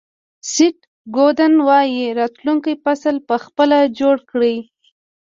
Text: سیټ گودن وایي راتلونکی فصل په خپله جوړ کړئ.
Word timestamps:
سیټ 0.51 0.77
گودن 1.15 1.53
وایي 1.67 2.05
راتلونکی 2.19 2.73
فصل 2.83 3.15
په 3.27 3.35
خپله 3.45 3.77
جوړ 3.99 4.15
کړئ. 4.31 4.57